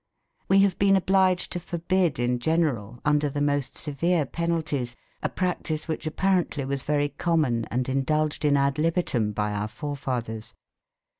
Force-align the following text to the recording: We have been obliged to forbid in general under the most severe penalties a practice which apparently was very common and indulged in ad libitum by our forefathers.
We 0.49 0.61
have 0.61 0.79
been 0.79 0.95
obliged 0.95 1.51
to 1.51 1.59
forbid 1.59 2.17
in 2.17 2.39
general 2.39 2.99
under 3.05 3.29
the 3.29 3.39
most 3.39 3.77
severe 3.77 4.25
penalties 4.25 4.95
a 5.21 5.29
practice 5.29 5.87
which 5.87 6.07
apparently 6.07 6.65
was 6.65 6.81
very 6.81 7.09
common 7.09 7.65
and 7.65 7.87
indulged 7.87 8.43
in 8.43 8.57
ad 8.57 8.79
libitum 8.79 9.31
by 9.31 9.53
our 9.53 9.67
forefathers. 9.67 10.55